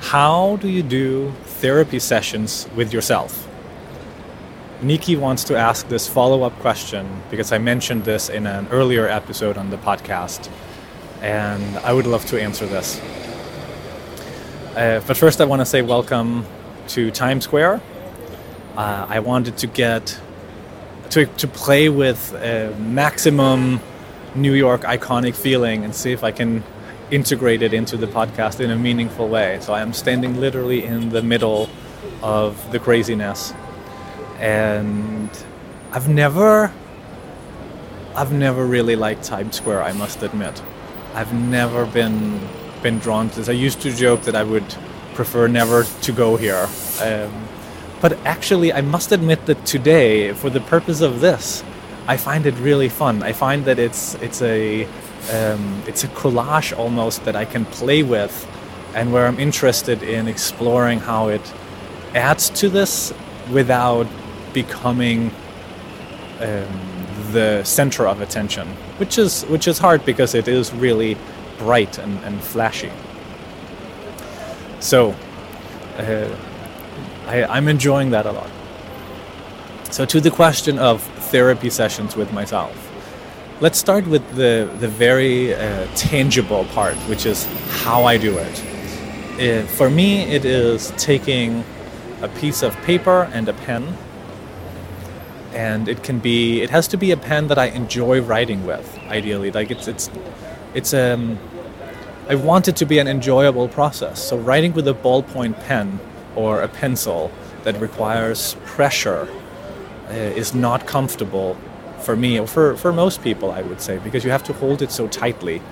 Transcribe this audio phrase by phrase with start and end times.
[0.00, 3.48] How do you do therapy sessions with yourself?
[4.82, 9.08] Nikki wants to ask this follow up question because I mentioned this in an earlier
[9.08, 10.50] episode on the podcast,
[11.22, 13.00] and I would love to answer this.
[14.76, 16.44] Uh, but first, I want to say welcome
[16.88, 17.80] to Times Square.
[18.76, 20.20] Uh, I wanted to get
[21.10, 23.80] to, to play with a maximum
[24.34, 26.64] New York iconic feeling and see if I can
[27.14, 29.58] integrate it into the podcast in a meaningful way.
[29.60, 31.70] So I am standing literally in the middle
[32.22, 33.54] of the craziness.
[34.38, 35.30] And
[35.92, 36.72] I've never
[38.16, 40.62] I've never really liked Times Square, I must admit.
[41.14, 42.40] I've never been
[42.82, 43.48] been drawn to this.
[43.48, 44.68] I used to joke that I would
[45.14, 46.68] prefer never to go here.
[47.00, 47.48] Um,
[48.00, 51.64] but actually, I must admit that today, for the purpose of this,
[52.06, 53.22] I find it really fun.
[53.22, 54.86] I find that it's it's a
[55.32, 58.46] um, it's a collage almost that I can play with,
[58.94, 61.52] and where I'm interested in exploring how it
[62.14, 63.12] adds to this
[63.50, 64.06] without
[64.52, 65.30] becoming
[66.40, 66.94] um,
[67.32, 71.16] the center of attention, which is which is hard because it is really
[71.58, 72.92] bright and, and flashy.
[74.80, 75.14] So
[75.98, 76.28] uh,
[77.26, 78.50] I, I'm enjoying that a lot.
[79.90, 82.93] So to the question of therapy sessions with myself.
[83.60, 88.64] Let's start with the, the very uh, tangible part, which is how I do it.
[89.38, 89.68] it.
[89.68, 91.64] For me, it is taking
[92.20, 93.96] a piece of paper and a pen,
[95.52, 98.98] and it can be it has to be a pen that I enjoy writing with.
[99.06, 100.10] Ideally, like it's it's
[100.74, 101.38] it's um
[102.28, 104.20] I want it to be an enjoyable process.
[104.20, 106.00] So writing with a ballpoint pen
[106.34, 107.30] or a pencil
[107.62, 109.28] that requires pressure
[110.10, 111.56] uh, is not comfortable
[112.04, 114.82] for me or for, for most people, I would say, because you have to hold
[114.82, 115.62] it so tightly.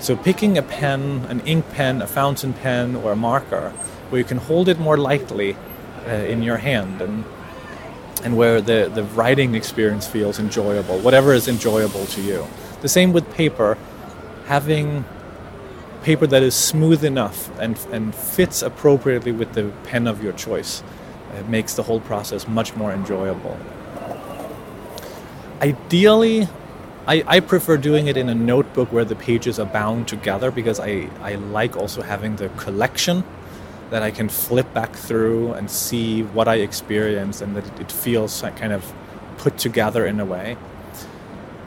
[0.00, 3.70] So picking a pen, an ink pen, a fountain pen, or a marker,
[4.10, 5.56] where you can hold it more lightly
[6.06, 7.24] uh, in your hand and
[8.24, 12.46] and where the, the writing experience feels enjoyable, whatever is enjoyable to you.
[12.80, 13.76] The same with paper,
[14.46, 15.04] having
[16.02, 20.82] paper that is smooth enough and, and fits appropriately with the pen of your choice.
[21.34, 23.58] It makes the whole process much more enjoyable.
[25.60, 26.48] Ideally,
[27.06, 30.80] I, I prefer doing it in a notebook where the pages are bound together because
[30.80, 33.24] I, I like also having the collection
[33.90, 38.42] that I can flip back through and see what I experienced and that it feels
[38.56, 38.92] kind of
[39.36, 40.56] put together in a way.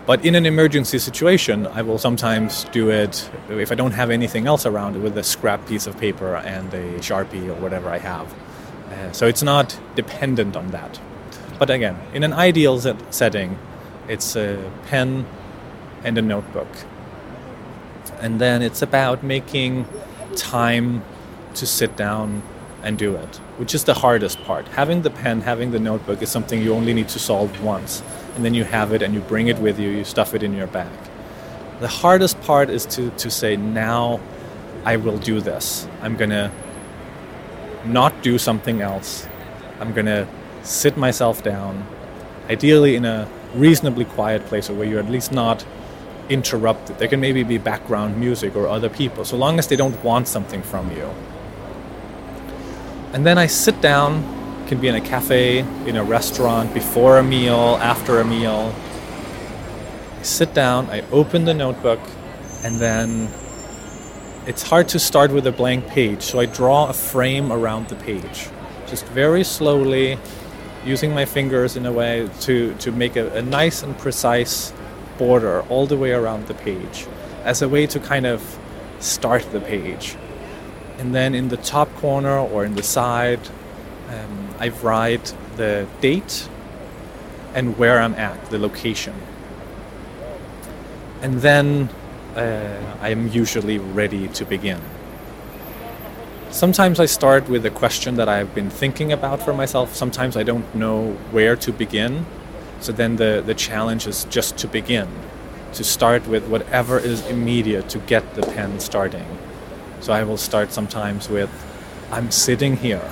[0.08, 4.48] But in an emergency situation, I will sometimes do it if I don't have anything
[4.48, 7.98] else around it with a scrap piece of paper and a sharpie or whatever I
[7.98, 8.34] have.
[8.90, 11.00] Uh, so it's not dependent on that.
[11.60, 13.60] But again, in an ideal set- setting,
[14.08, 15.26] it's a pen
[16.04, 16.68] and a notebook.
[18.20, 19.88] And then it's about making
[20.36, 21.04] time
[21.56, 22.42] to sit down
[22.84, 24.68] and do it, which is the hardest part.
[24.70, 28.02] Having the pen, having the notebook is something you only need to solve once
[28.36, 30.54] and then you have it and you bring it with you, you stuff it in
[30.54, 30.92] your bag.
[31.80, 34.20] The hardest part is to, to say, now
[34.86, 35.88] I will do this.
[36.02, 36.52] I'm going to
[37.86, 39.28] not do something else.
[39.80, 40.28] I'm going to
[40.64, 41.86] sit myself down,
[42.50, 45.66] ideally in a reasonably quiet place or where you're at least not
[46.30, 46.98] interrupted.
[46.98, 50.28] There can maybe be background music or other people, so long as they don't want
[50.28, 51.10] something from you.
[53.14, 57.24] And then I sit down can be in a cafe, in a restaurant, before a
[57.24, 58.76] meal, after a meal.
[60.20, 62.02] I sit down, I open the notebook,
[62.64, 63.30] and then
[64.46, 67.96] it's hard to start with a blank page, so I draw a frame around the
[67.96, 68.50] page.
[68.88, 70.20] Just very slowly,
[70.88, 74.74] using my fingers in a way to, to make a, a nice and precise
[75.18, 77.08] border all the way around the page
[77.44, 78.58] as a way to kind of
[79.00, 80.16] start the page.
[80.98, 83.40] And then in the top corner or in the side,
[84.10, 86.50] um, I write the date
[87.54, 89.16] and where I'm at, the location.
[91.22, 91.90] And then
[92.36, 94.82] uh, I am usually ready to begin.
[96.52, 99.94] Sometimes I start with a question that I've been thinking about for myself.
[99.94, 102.26] Sometimes I don't know where to begin.
[102.80, 105.10] So then the, the challenge is just to begin,
[105.74, 109.38] to start with whatever is immediate to get the pen starting.
[110.00, 111.50] So I will start sometimes with
[112.12, 113.12] I'm sitting here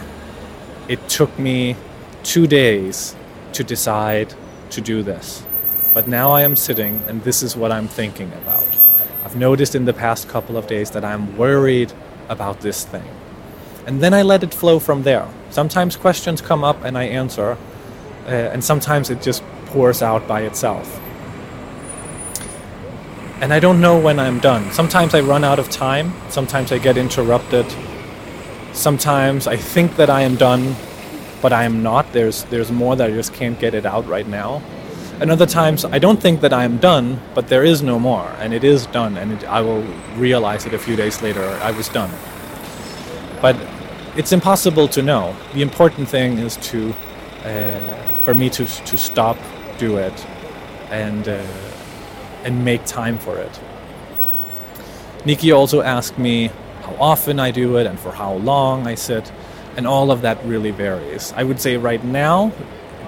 [0.87, 1.75] it took me
[2.23, 3.15] two days
[3.53, 4.33] to decide
[4.69, 5.45] to do this.
[5.93, 8.65] But now I am sitting and this is what I'm thinking about.
[9.23, 11.91] I've noticed in the past couple of days that I'm worried
[12.29, 13.07] about this thing.
[13.85, 15.27] And then I let it flow from there.
[15.49, 17.57] Sometimes questions come up and I answer,
[18.25, 20.99] uh, and sometimes it just pours out by itself.
[23.41, 24.71] And I don't know when I'm done.
[24.71, 27.65] Sometimes I run out of time, sometimes I get interrupted
[28.75, 30.75] Sometimes I think that I am done,
[31.41, 32.11] but I am not.
[32.11, 34.61] There's there's more that I just can't get it out right now.
[35.21, 38.29] And other times I don't think that I am done, but there is no more,
[38.41, 39.81] and it is done, and it, I will
[40.17, 41.45] realize it a few days later.
[41.63, 42.11] I was done.
[43.41, 43.55] But
[44.15, 45.35] it's impossible to know.
[45.53, 46.93] The important thing is to,
[47.43, 47.79] uh,
[48.21, 49.37] for me to to stop,
[49.77, 50.25] do it,
[50.89, 51.43] and uh,
[52.43, 53.59] and make time for it.
[55.25, 56.51] Nikki also asked me
[56.83, 59.31] how often I do it and for how long I sit,
[59.75, 61.33] and all of that really varies.
[61.35, 62.51] I would say right now,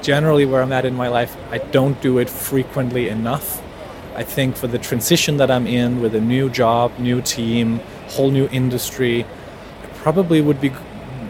[0.02, 3.62] generally where I'm at in my life, I don't do it frequently enough.
[4.16, 8.32] I think for the transition that I'm in with a new job, new team, whole
[8.32, 10.72] new industry, it probably would be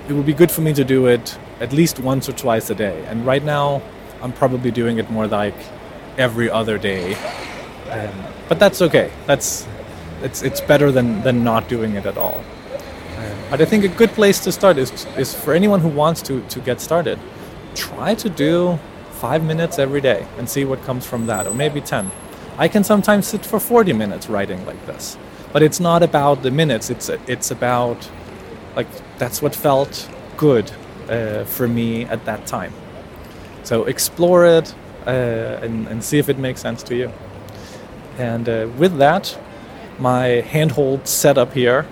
[0.07, 2.75] it would be good for me to do it at least once or twice a
[2.75, 3.05] day.
[3.07, 3.81] And right now,
[4.21, 5.55] I'm probably doing it more like
[6.17, 7.15] every other day.
[7.89, 8.13] Um,
[8.47, 9.11] but that's okay.
[9.25, 9.67] That's
[10.23, 12.43] it's it's better than than not doing it at all.
[13.17, 16.21] Um, but I think a good place to start is is for anyone who wants
[16.23, 17.19] to to get started.
[17.75, 18.79] Try to do
[19.11, 22.11] five minutes every day and see what comes from that, or maybe ten.
[22.57, 25.15] I can sometimes sit for 40 minutes writing like this,
[25.53, 26.89] but it's not about the minutes.
[26.89, 28.09] It's it's about
[28.77, 28.87] like
[29.17, 30.07] that's what felt
[30.37, 30.71] good
[31.09, 32.71] uh, for me at that time.
[33.63, 34.73] So explore it
[35.05, 35.09] uh,
[35.63, 37.11] and, and see if it makes sense to you.
[38.17, 39.37] And uh, with that,
[39.99, 41.85] my handhold setup here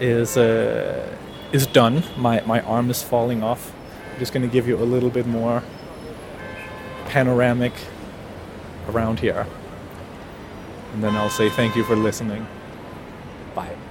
[0.00, 1.16] is uh,
[1.52, 2.02] is done.
[2.16, 3.72] My my arm is falling off.
[4.12, 5.62] I'm just going to give you a little bit more
[7.06, 7.72] panoramic
[8.88, 9.46] around here,
[10.92, 12.46] and then I'll say thank you for listening.
[13.54, 13.87] Bye.